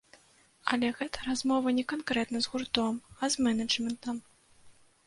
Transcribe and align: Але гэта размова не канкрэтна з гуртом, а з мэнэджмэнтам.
Але 0.75 0.87
гэта 1.01 1.27
размова 1.27 1.75
не 1.81 1.83
канкрэтна 1.93 2.37
з 2.47 2.53
гуртом, 2.55 2.93
а 3.21 3.31
з 3.37 3.47
мэнэджмэнтам. 3.47 4.15